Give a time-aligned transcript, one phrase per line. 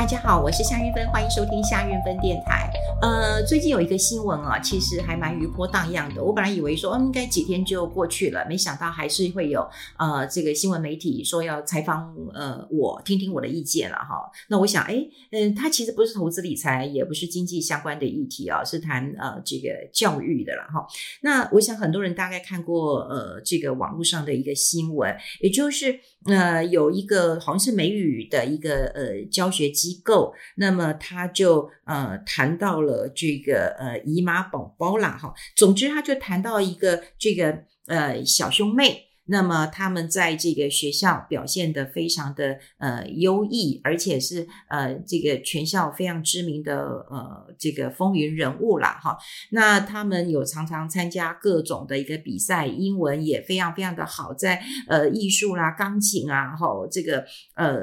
[0.00, 2.72] 大家好，我是夏韵芬，欢迎收听夏韵芬电台。
[3.02, 6.24] 呃，最近有一个新闻啊，其实还蛮余波荡漾的。
[6.24, 9.60] 我本来以为说，嗯，应该几天就过去了，没想到还是会有
[9.98, 14.30] 呃这个新闻媒体说要采访呃我，听听我的意见了哈。
[14.48, 20.86] 那我想，诶嗯，它其实不是投资理财，也不是经济相关的议题啊，是谈呃这个教育的了哈。
[21.20, 39.09] 那我想很多人大概看过呃这个网络上的一个新闻，也就是呃有一个好像是美语的一个呃教学机机构，那么他就呃谈到了这个呃姨妈宝宝啦哈，总之他就谈到一个这个呃小兄妹。
[39.30, 46.76] 那么他们在这个学校表现得非常的呃优异，而且是呃这个全校非常知名的
[47.08, 49.16] 呃这个风云人物啦哈。
[49.52, 57.24] 那他们有常常参加各种的一个比赛，英文也非常非常的好，在呃艺术啦、钢琴啊哈这个
[57.54, 57.78] 呃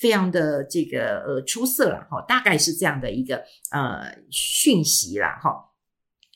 [0.00, 5.52] 非常的这个呃出色了哈，大概是这样的一个呃讯息啦哈。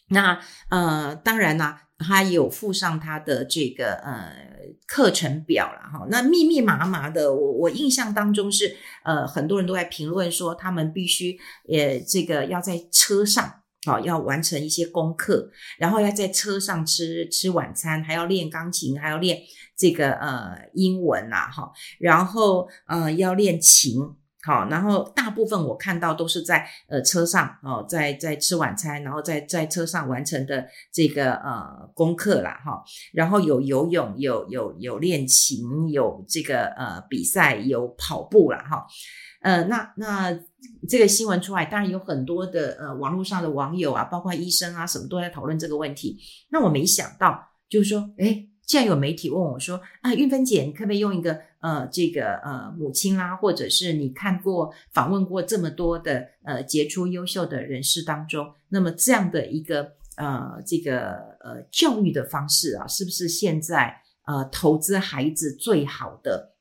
[0.08, 1.84] 那呃当然啦。
[1.98, 4.32] 他有附上他的这个呃
[4.86, 11.38] 课程表了哈，那密密麻麻的，我我印象当中是呃很多人都在评论说他们必须
[11.68, 19.38] 呃这个要在车上啊要完成一些功课，然后要在车上吃吃晚餐，还要练钢琴，还要练
[19.76, 24.14] 这个呃英文呐哈，然后呃要练琴。
[24.46, 32.80] 好，然后大部分我看到都是在呃车上哦，在在吃晚餐，然后在在车上完成的这个呃功课啦哈。
[33.12, 38.86] 然后有游泳，有有有练琴，有这个呃比赛，有跑步啦哈。
[39.40, 40.32] 呃，那那
[40.88, 46.16] 这个新闻出来，当然有很多的呃网络上的网友啊，包括医生啊，什么都在讨论这个问题。
[46.50, 47.36] 那我没想到，
[47.68, 66.56] 就是说，诶既然有媒体问我说：“啊，韵芬姐，你可不可以用一个呃，这个呃母亲啦，或者是你看过访问过这么多的呃杰出优秀的人士当中，那么这样的一个呃这个呃教育的方式啊，是不是现在呃投资孩子最好的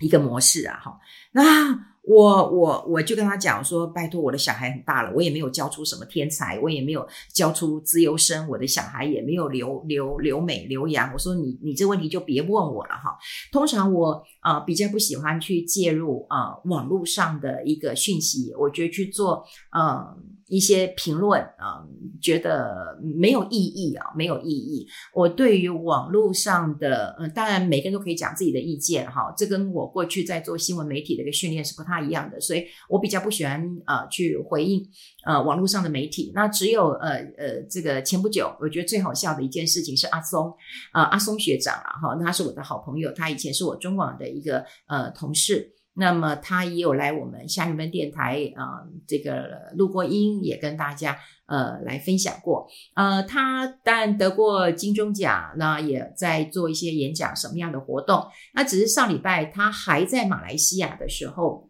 [0.00, 0.78] 一个模式啊？
[0.78, 1.00] 哈，
[1.32, 11.12] 那。”我我我就跟他讲说，拜托我的小孩很大了，我也没有教出什么天才，我也没有教出资优生，我的小孩也没有留留留美留洋。
[11.12, 13.18] 我说你你这问题就别问我了哈。
[13.52, 19.44] 通常我啊、呃、比较不喜欢去介入啊、呃、网络上的一个讯息，我觉得去做
[19.76, 19.86] 嗯。
[19.86, 20.16] 呃
[20.48, 21.84] 一些评论啊，
[22.22, 24.86] 觉得没有意义啊，没有意义。
[25.12, 34.86] 我对于网络上的，嗯，当然每个人都可以讲自己的意见哈，这跟我过去在做新闻媒体的一个训练是不太一样的，所以我比较不喜欢啊去回应
[35.24, 36.32] 呃网络上的媒体。
[36.34, 40.52] 那只有呃呃这个前不久，我觉得最好笑的一件事情是阿松
[40.92, 45.74] 啊阿松学长啊哈，他是我的好朋友，他以前是我中广的一个呃同事。
[46.00, 52.68] 那么他也有来我们夏韵芬电台啊、这个录过音，也跟大家呃来分享过。
[52.94, 58.24] 呃，他当然得过金钟奖，那也在做一些演讲，什么样的活动？
[58.54, 61.67] 那只是上礼拜他还在马来西亚的时候，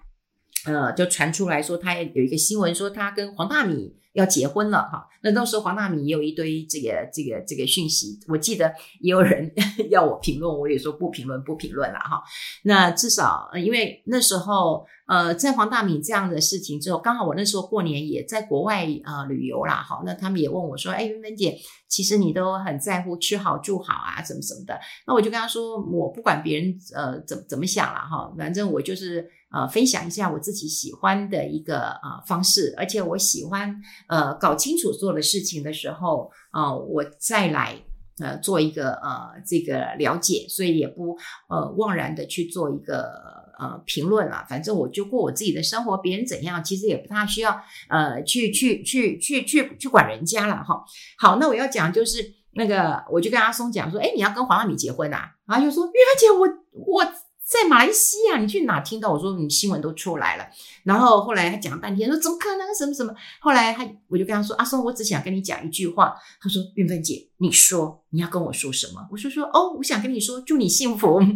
[0.75, 3.95] 呃，就传出来说他有一个新闻，说他跟黄大米。
[4.15, 9.51] 要结婚了哈，那当时黄大米也有一堆这个这个这个讯息，我记得也有人
[9.91, 12.23] 要我评论，我也说不评论不评论了哈。
[12.65, 21.57] 那至少因为那时候呃，在黄大米这样的事情之后，刚好我那时候过年也在国外啊、呃、旅游啦哈，那他们也问我说，哎，韵芬姐，
[21.89, 24.79] 其实你都很在乎吃好住好啊，什么什么的。
[25.07, 29.31] 那我就跟他说，我不管别人呃怎怎么想了哈，反正我就是。
[29.51, 33.75] 呃，分享一下我自己喜欢的一个呃方式，而且我喜欢
[34.07, 37.75] 呃搞清楚做的事情的时候，呃，我再来
[38.21, 41.17] 呃做一个呃这个了解，所以也不
[41.49, 43.11] 呃妄然的去做一个
[43.59, 44.47] 呃评论了。
[44.49, 50.85] 反正我就过我自己的生活，别人怎样其实也不大需要呃去去去去去去管人家了哈。
[51.19, 55.33] 好，那我要讲就是那个，我就跟阿松讲说，诶，你要跟黄阿米结婚啊？
[55.47, 56.47] 然后就说，韵芬姐，我
[56.93, 57.13] 我。
[57.49, 59.11] 在马来西亚，你去哪听到？
[59.11, 60.47] 我说你新闻都出来了，
[60.85, 62.75] 然后后来他讲了半天，说怎么可能？
[62.75, 63.15] 什么什么？
[63.41, 71.19] 后来他我就跟他说：“阿松，我只想跟你讲一句话。”他说：“韵芬姐，你说你要跟我说什么？”我说：“说哦，我想跟你说，祝你幸福。”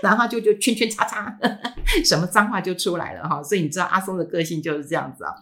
[0.00, 1.36] 然后就就圈圈叉叉，
[2.06, 3.42] 什么脏话就出来了哈。
[3.42, 5.34] 所以你知道阿松的个性就是这样子啊。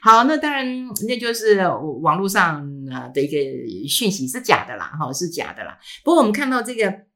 [0.00, 0.64] 好，那当然
[1.08, 1.60] 那就是
[2.02, 5.76] 网络上啊的一个讯息是假的啦，哈，是假的啦。
[6.04, 7.06] 不过我们看到这个。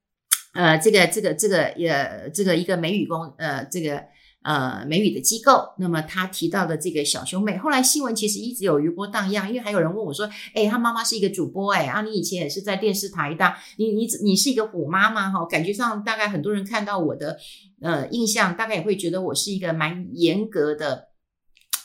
[0.52, 4.02] 呃，这个这个这个呃，这个一个美语工呃，这个
[4.42, 5.74] 呃美语的机构。
[5.78, 15.44] 那么他提到的这个小兄妹，后来新闻其实一直有余波荡漾，因为还有人问我说：“哎，他妈妈是一个主播，哎啊，你以前也是在电视台的，你你你是一个虎妈妈哈？
[15.46, 17.38] 感觉上大概很多人看到我的
[17.80, 21.08] 呃印象，大概也会觉得我是一个蛮严格的。”、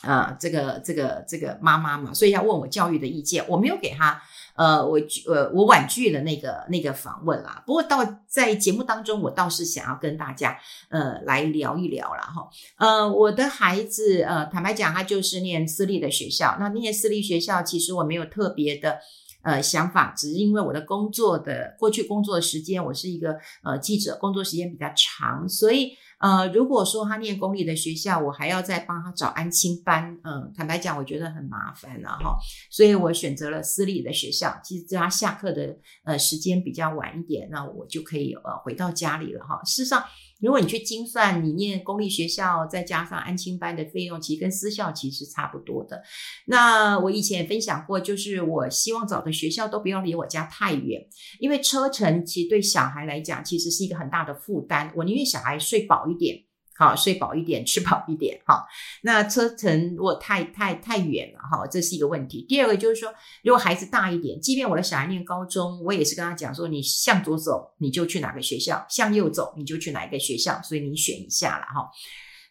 [0.02, 4.22] 呃，这个这个这个妈妈嘛，所以要问我教育的意见，我没有给他，
[4.56, 7.62] 呃，我拒呃我婉拒了那个那个访问啦。
[7.66, 10.58] 不过到在节目当中，我倒是想要跟大家
[10.88, 12.48] 呃来聊一聊了哈。
[12.78, 16.56] 呃，我的孩子呃，坦白讲，他就是念私立的学校。
[16.58, 18.98] 那念私立学校，其实我没有特别的
[19.42, 25.92] 呃想法，只是因为我的工作的过去工作的时间，我是一个呃记者，工作时间比较长，所以。
[26.18, 32.36] 呃，如果说他念公立的学校，我还要再帮他找安亲班，嗯，坦白讲，我觉得很麻烦了哈，
[32.70, 34.58] 所以我选择了私立的学校。
[34.64, 39.60] 其实他下课的呃时间比较晚一点，那我就可以呃回到家里了哈。
[39.64, 40.02] 事实上。
[40.40, 46.02] 如果你去精算，你念公立学校再加上安亲班的费用，其实跟私校其实差不多的。
[46.46, 51.06] 那我以前也分享过，就是我希望找的学校都不要离我家太远，
[51.40, 54.92] 因为车程其实对小孩来讲其实是一个很大的负担。
[54.96, 56.45] 我宁愿小孩睡饱一点。
[56.78, 58.38] 好，睡饱一点，吃饱一点。
[58.44, 58.66] 好，
[59.02, 62.44] 那车程如果太太太远了，哈，这是一个问题。
[62.46, 63.10] 第二个就是说，
[63.42, 70.60] 如果孩子大一点，即便我的小孩念高中，我也是跟他讲说，你向左走，你就去哪个学校；向右走，你就去哪一个学校。
[70.62, 71.90] 所以你选一下了，哈。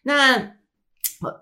[0.02, 0.56] 那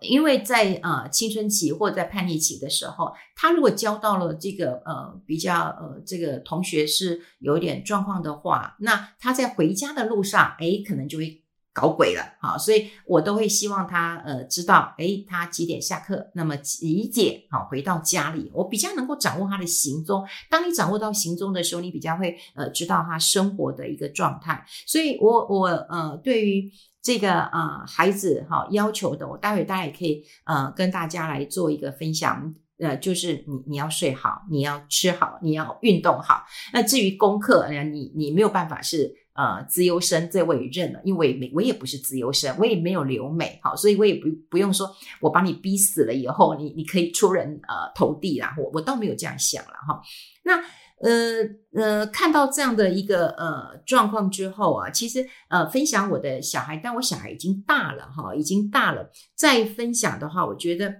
[0.02, 11.40] 因为在呃青春期或者在叛逆期的时候，他如果交到了这个呃比较呃这个同学是有一点状况的话，那他在回家的路上，诶，可能就会。
[11.74, 20.24] 搞鬼了，好，所以我都会希望他呃知道，诶，他几点下课，那么几点好回到家里，我比较能够掌握他的行踪。
[20.48, 24.64] 当你掌握到行踪的时候，你比较会呃知道他生活的一个状态。
[24.86, 26.70] 所以我我呃对于
[27.02, 36.44] 这个呃孩子哈要求的，我待会大家也可以呃跟大家来做一个分享，呃就是你你要睡好，你要吃好，你要运动好。
[36.72, 39.23] 那至于功课，呃你你没有办法是。
[39.34, 44.88] 呃，资优生这我也认了，因为我也我也不是资优生，我也没有留美，好，所以我也不不用说，
[45.20, 50.00] 我把你逼死了以后，你你可以出人呃头地啦，我我倒没有这样想了哈。
[50.44, 50.62] 那
[51.00, 51.42] 呃
[51.74, 60.94] 呃，看到这样的一个呃状况之后啊，其实呃分享我的小孩，但我小孩已经大了哈，已经大了，再分享的话，我觉得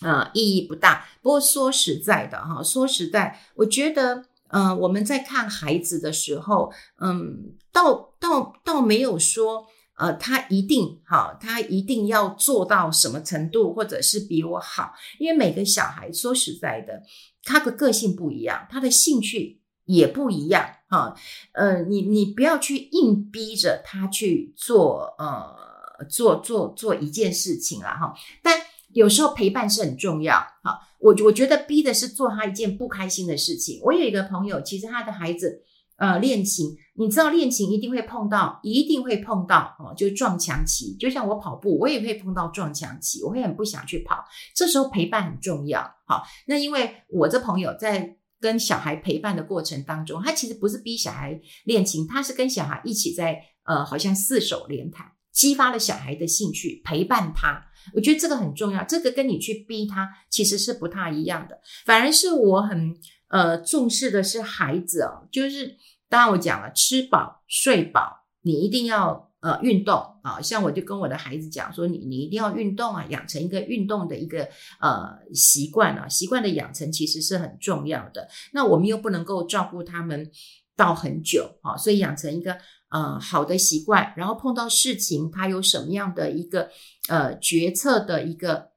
[0.00, 1.06] 呃意义不大。
[1.20, 4.29] 不过说实在的哈，说实在，我觉得。
[4.52, 9.66] 嗯、呃，我们在看孩子的时候，嗯，倒倒倒没有说，
[9.96, 17.02] 呃，他一定好，他一定要做到什么程度，或者是比我好，因为每个小孩说实在的，
[17.44, 21.14] 他的个性不一样，他的兴趣也不一样，哈，
[21.52, 28.60] 呃，你你不要去硬逼着他去做，呃，做做做一件事情了，哈，但
[28.92, 30.88] 有时候陪伴是很重要，哈。
[31.00, 33.80] 我我觉得逼的是做他一件不开心的事情。
[33.82, 35.62] 我有一个朋友，其实他的孩子，
[35.96, 40.94] 呃，练琴，你知道练琴一定会碰到，一定会碰到哦，就是撞墙期。
[40.96, 44.24] 就像我跑步，我也会碰到撞墙期，我会很不想去跑。
[44.54, 57.66] 这时候陪伴很重要，好，那因为我这朋友在跟小孩陪伴的过程当中，他其实不是逼小孩练琴，他是跟小孩一起在，呃，好像四手联弹，激发了小孩的兴趣，陪伴他。
[57.94, 61.58] 我觉得这个很重要，这个跟你去逼他其实是不太一样的。
[61.86, 62.94] 反而是我很
[63.28, 65.76] 呃重视的是孩子哦，就是
[66.08, 70.40] 当然我讲了，吃饱睡饱，你一定要呃运动啊。
[70.42, 74.46] 像我就跟我的孩子讲说，你你一定要运动啊，养成一个运动的一个
[74.80, 78.28] 呃习惯啊，习惯的养成其实是很重要的。
[78.52, 80.30] 那我们又不能够照顾他们
[80.76, 82.58] 到很久啊，所以养成一个。
[82.90, 86.70] 呃，好的习惯，然后碰到事情，他有什么样的一个
[87.08, 88.70] 呃决策的一个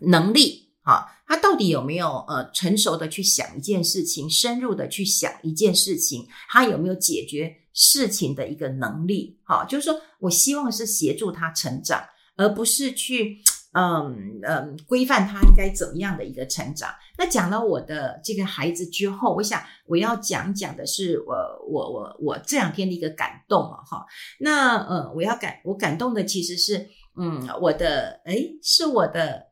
[0.00, 1.06] 能力啊？
[1.26, 6.26] 他到底有没有呃成熟的去想一件事情，深入的去想一件事情？
[6.48, 9.38] 他有没有解决事情的一个能力？
[9.44, 12.02] 哈，就是说我希望是协助他成长，
[12.36, 13.40] 而不是去。
[13.72, 16.90] 嗯嗯，规范他应该怎么样的一个成长？
[17.18, 21.34] 那讲了我的这个孩子之后，我想我要讲讲的是我
[21.68, 24.04] 我我我这两天的一个感动了哈。
[24.40, 29.49] 那呃，我要感我感动的其实是嗯，我的哎，是我的。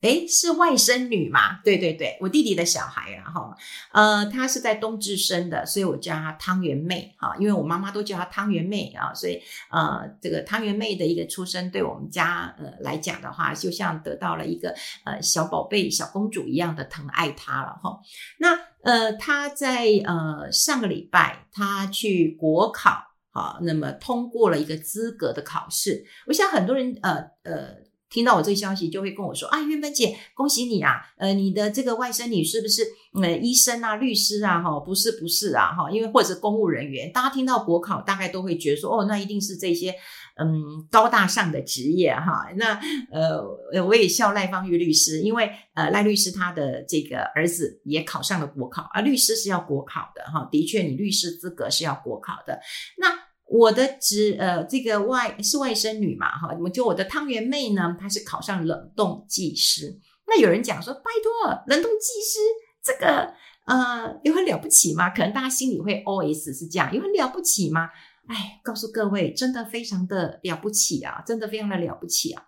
[0.00, 1.60] 诶，是外甥女嘛？
[1.64, 3.56] 对对对，我弟弟的小孩啊，哈，
[3.92, 14.72] 呃，她是在冬至生的，所以我叫她汤圆妹，哈，因为我妈妈都叫她汤圆妹啊，所以呃，这个汤圆妹的一个出生，对我们家呃来讲的话，就像得到了一个
[15.04, 17.98] 呃小宝贝、小公主一样的疼爱她了，哈。
[18.38, 23.02] 那呃，她在呃上个礼拜，她去国考。
[23.32, 26.04] 好，那么通过了一个资格的考试。
[26.28, 27.87] 我想很多人呃呃。
[28.10, 31.02] 听到我这个消息，就会跟我说：“啊，韵芬姐，恭喜你啊！
[31.18, 32.82] 呃，你的这个外甥女是不是
[33.20, 34.62] 呃医生啊、律师啊？
[34.62, 37.12] 哈，不是，不是啊，哈，因为或者公务人员。
[37.12, 39.94] 大家听到国考，大概都会觉得说：哦，那一定是这些
[40.40, 42.48] 嗯高大上的职业哈。
[42.56, 42.80] 那
[43.12, 50.48] 呃，我也笑赖芳玉律师，因为呃赖律师他的这个儿子也考上了国考啊，律师是要国考的哈。
[50.50, 52.58] 的确，你律师资格是要国考的。
[52.96, 53.08] 那。”
[53.48, 59.98] 我的侄呃，这个外是外甥女嘛，哈，我就我的汤圆妹呢，她是考上冷冻技师。
[60.26, 62.38] 那有人讲说，拜托，冷冻技师
[62.82, 63.32] 这个
[63.64, 65.10] 呃，有很了不起吗？
[65.10, 67.88] 可能大家心里会 OS 是这样，有很了不起吗？
[68.28, 72.44] 哎，告诉各位，真的非常的了不起啊，真的非常的了不起啊，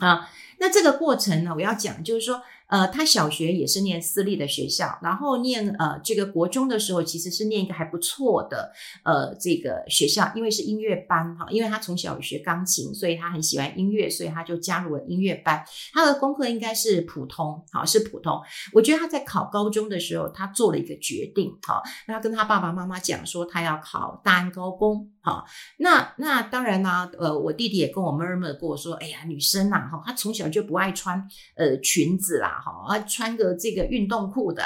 [0.00, 2.42] 啊，那这个过程呢，我要讲就是说。
[2.68, 8.72] 呃，他小学也是念私立的学校，然后念呃这个国中的时候，其实是念一个还不错的
[9.04, 15.64] 呃这个学校，因为是音乐班哈，因为他从小学钢琴，所以他很喜欢音乐，所以他就加入了音乐班。
[15.92, 18.40] 他的功课应该是普通，好，是普通。
[18.72, 25.10] 我觉得他在考高中的时候，他做了一个决定，好，他跟他爸爸妈妈讲说，他要考大安高工。
[25.28, 25.44] 好，
[25.76, 31.22] 那那当然啦，呃，我弟弟也跟我 murmur 过说，哎呀，女生呐，哈，她从小就不爱穿
[31.54, 34.62] 呃裙子啦，哈，啊，穿个这个运动裤的，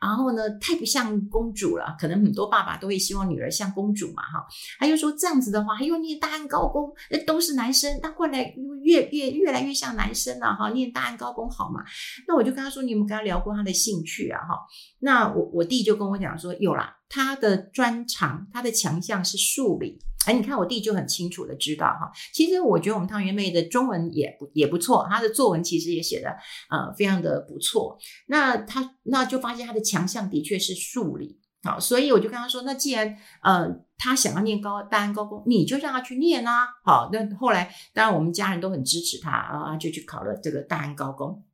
[0.00, 1.94] 然后呢，太不像公主了。
[2.00, 4.46] 可能很多爸爸都会希望女儿像公主嘛，哈。
[4.78, 10.70] 他就说这样子的话，还有念大安高工，那都是男生，那过来越越越来越像男生了，哈。
[10.70, 11.84] 念大安高工好嘛？
[12.26, 14.58] 那我就跟他说，你有没有跟他聊过他的兴趣啊，哈。
[15.00, 16.96] 那我我弟就跟我讲说，有啦。
[17.08, 19.98] 他的专长，他的强项是数理。
[20.26, 22.10] 哎，你看我弟就很清楚的知道哈。
[22.32, 26.30] 其实我觉得我们汤圆妹的中文也不也不错，他的作文其实也写的
[26.68, 27.96] 呃非常的不错。
[28.26, 31.38] 那他那就发现他的强项的确是数理。
[31.62, 36.66] 好，所以我就跟他说，那既然呃他想要念高大安高工，你就让他去念啊。
[36.84, 41.44] 好，那后来当然我们家人都很支持他啊，就去考了这个大安高工。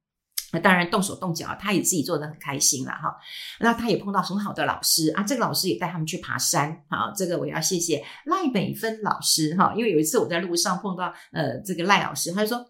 [0.52, 3.16] 那当然动手动脚，他也自己做得很开心了哈。
[3.58, 6.84] 那他也碰到很好的老师啊，这个老师也带他们去爬山。
[6.88, 12.64] 好，这个我要谢谢赖美芬老师哈，因为有一次我在路上碰到呃这个赖老师，他就说，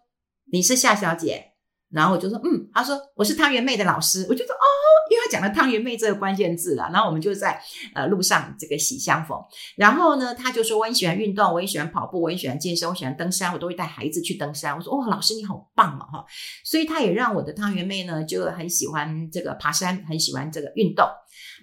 [0.50, 1.51] 你是夏小姐。
[1.92, 4.66] 然后我就说，嗯，他说我是汤圆妹的老师，我就说哦，
[5.10, 7.60] 因为他讲了汤圆妹这个关键字了，然后我们就在
[7.94, 9.38] 呃路上这个喜相逢。
[9.76, 14.74] 然后呢，他就说我很喜欢运动，我也喜欢跑步，我也喜欢健身，我喜欢登山，我都会带孩子去登山。
[14.76, 16.24] 我说哦，老师你好棒哦哈，
[16.64, 21.06] 所以他也让我的汤圆妹呢就很喜欢这个爬山，很喜欢这个运动。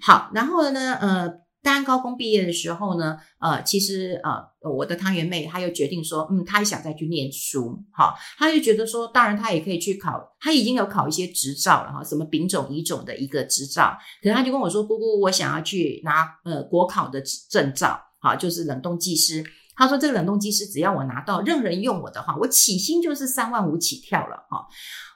[0.01, 1.48] 好，然后呢，呃。
[1.73, 19.43] 刚高中毕业的时候呢，呃，其实呃，我的汤圆妹她又决定说，嗯，她也想再去念书，好，她就觉得说，当然她也可以去考，她已经有考一些执照了哈，什么丙种、乙种的一个执照，可是她就跟我说，姑姑，我想要去拿呃国考的证照，好，就是冷冻技师。
[19.79, 24.67] 他说：“这个冷冻技师，只要我拿到，任何人用我的话，我起薪就是三万五起跳了哈。”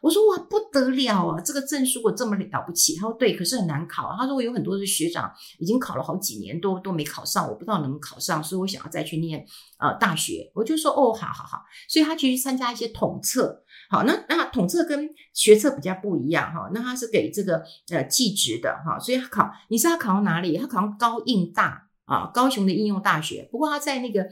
[0.01, 1.41] 我说：“哇，不得了啊！
[1.41, 5.29] 这个证书我这么了不起？”他说：“对，可是很难考。”他说：“我有很多的学长
[5.60, 9.46] 已经考了好几年，都都没考上，我不知道能不能考上，所以我想要再去念
[9.79, 13.63] 呃大学。”我就说：“哦，好好好。”所以他去参加一些统测。
[13.89, 16.70] 好，那那统测跟学测比较不一样哈。
[16.74, 20.58] 那他是给这个呃技职的哈，所以他考，你知道他考到哪里？
[20.58, 23.48] 他考上高应大啊，高雄的应用大学。
[23.51, 24.25] 不过他在那个。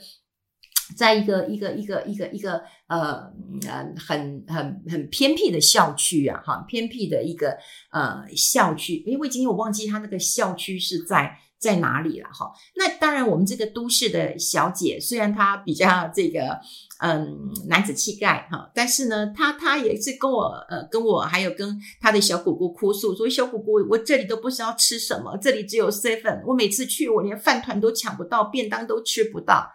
[0.95, 3.31] 在一个一个一个一个一个呃
[3.67, 7.57] 呃很很很偏僻的校区啊，哈，偏僻的一个
[7.91, 12.51] 呃校区，因为今天我忘记他那个校区是在在哪里了哈。
[12.75, 16.59] 那当然，我们这个都市的小姐，虽然她比较这个
[17.01, 29.71] 嗯男子气概哈，但是呢，他他也是跟我呃跟我还有跟他的小姑姑哭诉说，小姑姑，我这里都不知道吃什么，这里只有 seven，我每次去我连饭团都抢不到，便当都吃不到。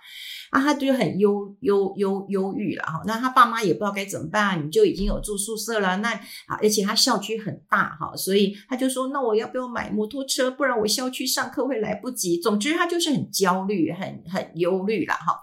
[0.50, 3.02] 啊，他就很忧忧忧忧郁了哈。
[3.04, 6.12] 那他爸妈也不知道该怎么办，你就已经有住宿舍了，那
[6.47, 10.49] 啊，而且他校区很大哈，所以他就说，那我要不要买摩托车？
[10.49, 12.40] 不然我校区上课会来不及。
[12.40, 15.42] 总之，他就是很焦虑，很很忧虑了哈。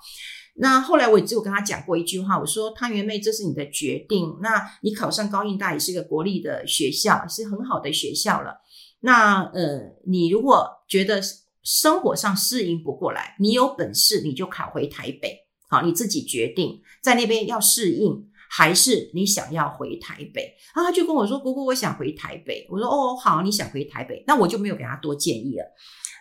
[0.56, 4.38] 那后来我也只有跟他讲过一句话，我说汤圆妹，这是你的决定。
[4.42, 8.58] 那你考上高应大也是个国立的学校，是很好的学校了。
[9.00, 11.20] 那呃，你如果觉得
[11.64, 20.56] 生活上适应不过来，你有本事你就考回台北，好，你自己决定在那边要适应，还是你想要回台北？
[20.74, 25.66] 啊，他就跟我说：“姑姑，我想回台北。”我说：“哦，好，你想回台北，那我就没有给他多建议了。”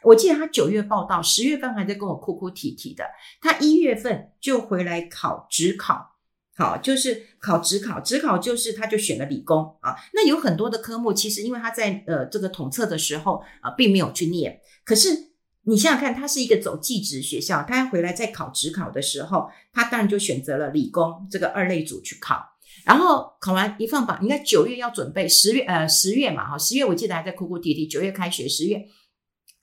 [0.04, 3.04] 我记得他九月报到，十月份还在跟我哭哭啼啼的，
[3.40, 6.16] 他一月份就回来考指考，
[6.56, 9.96] 好，就是考指考，指考就是他就选了理工啊。
[10.14, 15.32] 那有很多的科目，其实因为他在呃这个统测的时候啊，并没有去念，可是。
[15.64, 22.44] 你想想看，他是一个走技职学校，他回来再考指考的时候，他当然就选择了理工这个二类组去考。
[22.84, 28.84] 然后考完一放榜，应该九月要准备，十月呃十月嘛哈，十月我记得还在哭哭啼啼，九月开学，十月，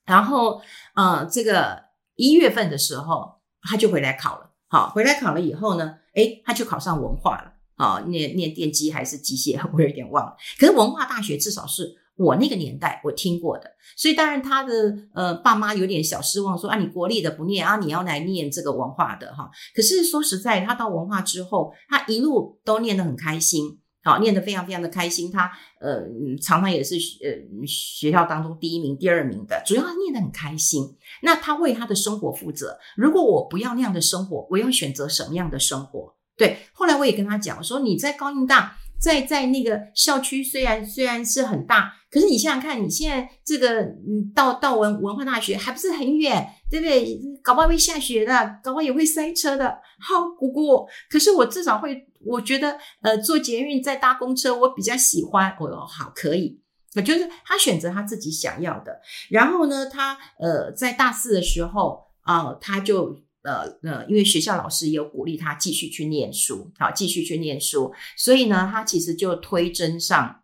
[0.04, 0.60] 然后
[0.94, 1.84] 呃这个
[2.16, 11.96] 一月份的时候他就回来考了，好，回来考了以后呢，诶，他就考上文化了，啊，念念电机还是机械， 我有点忘了，可是文化大学至少是。
[12.16, 19.50] 我那个年代我听过的，所以当然他的呃爸妈有点小失望，说啊你国立的不念啊，你要来念这个文化的哈。
[19.74, 25.30] 可是说实在，他到文化之后，他一路都念得很开心，好，念得非常非常的开心。
[25.30, 26.02] 他呃
[26.40, 30.82] 常常也是呃学校当中第一名、第二名的，主要念得很开心。
[31.22, 32.78] 那他为他的生活负责。
[32.96, 36.14] 如果我不要那样的生活，我要选择什么样的生活？
[36.36, 38.76] 对，后来我也跟他讲说，你在高音大。
[39.00, 47.20] 在在那个校区，虽然虽然是很大，可是你想想看，你现在这个嗯，到到文文化大学还不是很远，对不对？
[47.42, 49.78] 搞不好会下雪的，搞不好也会塞车的。
[49.98, 55.50] 好，姑姑，可是我至少会，我觉得呃，坐捷运再搭公车，我比较喜欢。
[55.58, 56.60] 哦，好，可以。
[56.94, 59.00] 我就是他选择他自己想要的。
[59.28, 63.20] 然后呢，他呃，在大四的时候啊，他就。
[63.42, 70.39] 呃呃，因为学校老师也有鼓励他继续去念书，好，继续去念书，所以呢，他其实就推甄上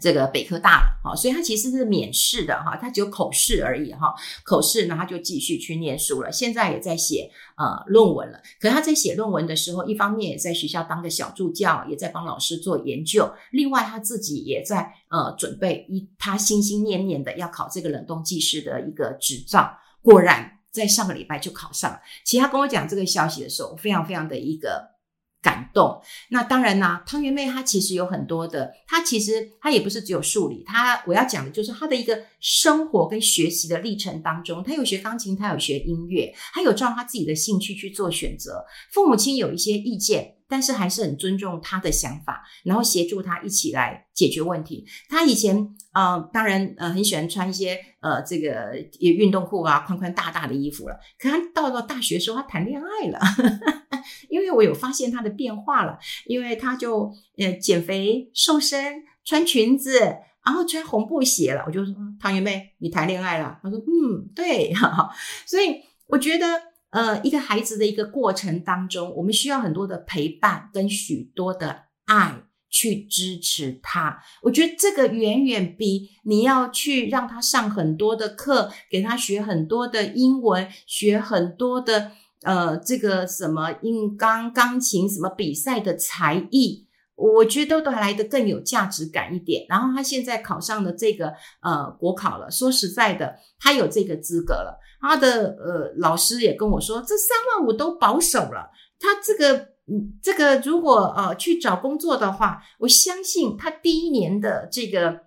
[0.00, 8.40] 这个北科大了，哈，所以他其实是免试的，哈，他只有口试而已，哈，口试呢，他就继续去念书了，现在也在写呃论文了。
[8.60, 20.52] 可是他在写论文的时候，一方面也在学校当个小助教，也在帮老师做研究，另外他自己也在呃准备一，他心心念念的要考这个冷冻技师的一个执照，果然。
[20.72, 21.98] 在上个礼拜就考上了。
[22.22, 24.86] 其实他跟我讲这个消息的时候，非常非常的一个
[25.46, 26.02] 感动。
[26.30, 38.64] 那当然啦，汤圆妹她其实有很多的，她其实她也不是只有数理，她我要讲的就是她的一个生活跟学习的历程当中，她有学钢琴，她有学音乐，她有照她自己的兴趣去做选择。
[38.90, 40.32] 父母亲有一些意见。
[40.48, 44.86] 但是还是很尊重她的想法，然后协助她一起来解决问题。
[45.08, 45.56] 她以前
[45.92, 50.94] 呃，当然呃，很喜欢穿一些呃这个运动裤啊，宽宽大大的衣服了。
[51.18, 53.18] 可他到了大学的时候，他谈恋爱了，
[54.28, 59.98] 因为我有发现他的变化了，因为他就呃减肥瘦身，穿裙子，
[60.44, 61.64] 然后穿红布鞋了。
[61.66, 63.58] 我就说汤圆妹，你谈恋爱了？
[63.62, 65.10] 他说嗯，对，哈哈。
[65.46, 66.46] 所以我觉得。
[66.90, 74.22] 呃，一个孩子的一个过程当中，我们需要很多的陪伴跟许多的爱去支持他。
[74.40, 82.12] 我觉得这个远远比你要去让他上很多的课，给他学很多的英文，学很多的
[82.46, 86.86] 呃这个什么音钢钢琴什么比赛的才艺。
[87.18, 89.64] 我觉得都来得更有价值感一点。
[89.70, 91.32] 然后他现在考上了这个
[91.62, 94.78] 呃国考了，说实在的，他有这个资格了。
[95.00, 98.70] 他的呃老师也跟我说，这三万五都保守了。
[99.00, 99.56] 他这个
[99.90, 105.20] 嗯这个如果呃去找工作的话，我相信他第一年的这个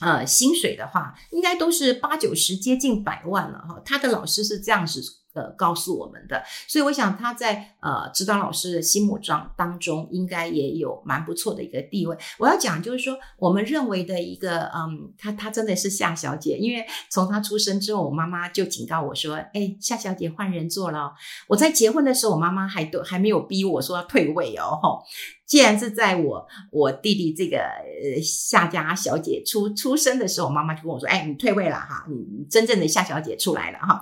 [0.00, 3.82] 呃薪水的话，应该都是八九十接近百万了哈。
[3.84, 5.02] 他的老师是这样子。
[5.36, 12.16] 呃，告诉我们的，所以我想他在呃指导老师的心目中当中，应该也有蛮不错的一个地位。
[12.38, 21.12] 我要讲就是说，我们认为的一个，嗯，他他真的是夏小姐，因为从他出生之后，我妈妈就警告我说，哎，夏小姐换人做了。
[21.48, 25.02] 我在结婚的时候，我妈妈还都还没有逼我说要退位哦，吼。
[25.44, 34.00] 既然是在我我弟弟这个呃夏家小姐出出生的时候，妈妈就跟我说，哎，你退位了哈，你真正的夏小姐出来了哈。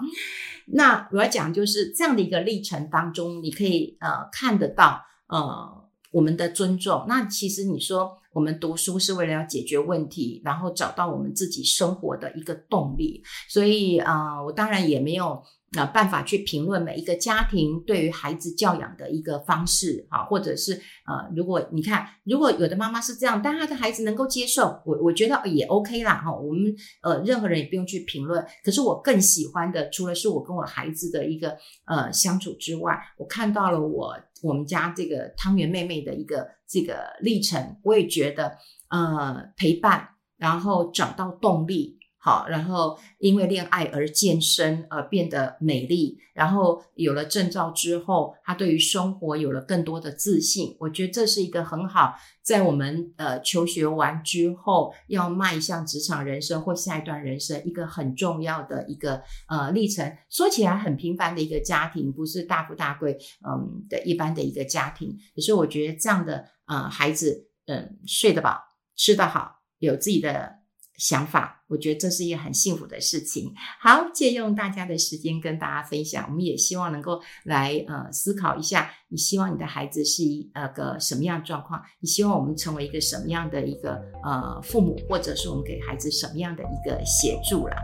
[0.67, 7.05] 那我要讲就是这样的一个历程当中，你可以呃看得到呃我们的尊重。
[7.09, 13.23] 那其实你说我们读书是为了要解决问题，然后找到我们自己生活的一个动力。
[13.49, 15.43] 所以啊、呃，我当然也没有。
[15.77, 20.75] 呃，办法去评论每一个家庭对于孩子教养的一个方式啊，或者是
[21.07, 26.33] 呃，如果你看，如果有的妈妈是这样，但她的孩子能够接受，我我觉得也 OK 啦哈。
[26.33, 28.45] 我们呃，任何人也不用去评论。
[28.63, 31.57] 可是我更喜欢的，除了是我跟我孩子的一个
[31.87, 38.57] 呃相处之外，我看到了我我们家这个汤圆妹妹的一个这个历程，我也觉得
[38.91, 41.99] 呃陪伴，然后找到动力。
[42.25, 50.75] 好，然后因为恋爱而健身，而变得美丽，然后有了证照之后，他对于生活有了更多的自信。
[50.81, 60.11] 我觉得这是一个很好，在我们呃求学完之后，要迈向职场人生或下一段人生一个很重要的一个呃历程。
[60.31, 65.15] 说起来很平凡的一个家庭，不是大富大贵，嗯的一般的一个家庭。
[65.35, 68.63] 可是我觉得这样的呃孩子，嗯睡得饱，
[68.97, 70.64] 吃得好，有自己的。
[70.97, 73.53] 想法，我觉得这是一个很幸福的事情。
[73.81, 81.81] 好，借用大家的时间跟大家分享，我们也希望能够来呃思考一下，你希望你的孩子是一呃个什么样的状况？
[82.01, 87.77] 你希望我们成为一个什么样的一个呃父母，或者是我们给孩子什么样的一个协助了？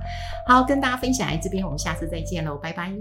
[0.47, 2.93] 好，跟大家分享在这边，我们下次再见喽，拜拜。